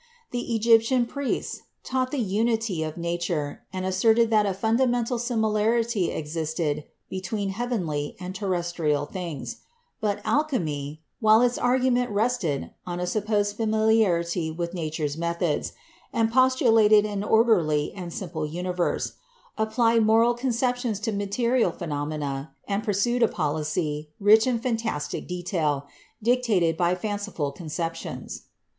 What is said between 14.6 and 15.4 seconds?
Nature's